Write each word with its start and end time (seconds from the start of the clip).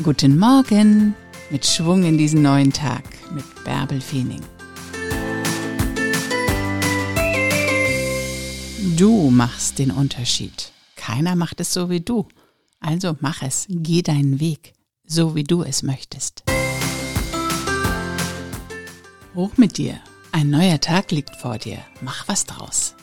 Guten 0.00 0.38
Morgen 0.38 1.14
mit 1.50 1.66
Schwung 1.66 2.02
in 2.04 2.16
diesen 2.16 2.40
neuen 2.40 2.72
Tag 2.72 3.04
mit 3.34 3.44
Bärbel 3.62 4.00
Feening. 4.00 4.40
Du 8.96 9.30
machst 9.30 9.78
den 9.78 9.90
Unterschied. 9.90 10.72
Keiner 10.96 11.36
macht 11.36 11.60
es 11.60 11.74
so 11.74 11.90
wie 11.90 12.00
du. 12.00 12.26
Also 12.80 13.16
mach 13.20 13.42
es, 13.42 13.66
geh 13.68 14.00
deinen 14.00 14.40
Weg, 14.40 14.72
so 15.06 15.34
wie 15.34 15.44
du 15.44 15.62
es 15.62 15.82
möchtest. 15.82 16.42
Hoch 19.34 19.56
mit 19.58 19.76
dir. 19.76 20.00
Ein 20.32 20.48
neuer 20.48 20.80
Tag 20.80 21.10
liegt 21.10 21.36
vor 21.36 21.58
dir. 21.58 21.78
Mach 22.00 22.26
was 22.28 22.46
draus. 22.46 22.94